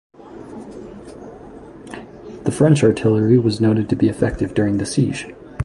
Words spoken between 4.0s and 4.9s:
effective during the